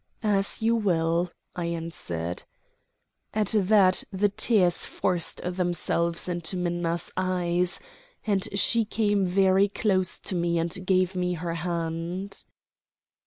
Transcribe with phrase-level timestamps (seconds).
[0.23, 2.41] "As you will," I answered.
[3.35, 7.79] At that the tears forced themselves into Minna's eyes,
[8.25, 12.45] and she came very close to me and gave me her hand.